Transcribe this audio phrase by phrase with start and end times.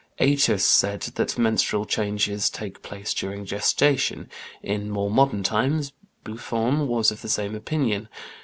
[0.19, 4.31] Aëtius said that menstrual changes take place during gestation;
[4.63, 5.93] in more modern times,
[6.23, 8.09] Buffon was of the same opinion.